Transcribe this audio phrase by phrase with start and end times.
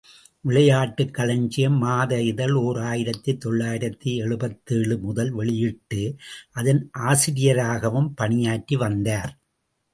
[0.41, 6.01] விளையாட்டுக் களஞ்சியம் மாத இதழ் ஓர் ஆயிரத்து தொள்ளாயிரத்து எழுபத்தேழு முதல் வெளியிட்டு,
[6.51, 9.33] அதன் ஆசிரியராகவும் பணியாற்றி வந்தார்.